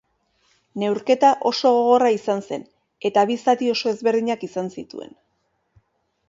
Neurketa 0.83 1.29
oso 1.49 1.73
gogorra 1.75 2.07
izan 2.15 2.41
zen 2.47 2.65
eta 3.11 3.27
bi 3.33 3.37
zati 3.45 3.69
oso 3.75 3.93
ezberdinak 3.93 4.47
izan 4.49 4.73
zituen. 4.79 5.15